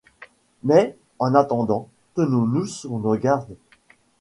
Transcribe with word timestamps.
Mais, 0.63 0.97
en 1.19 1.35
attendant, 1.35 1.87
tenons-nous 2.15 2.65
sur 2.65 2.97
nos 2.97 3.15
gardes 3.17 3.55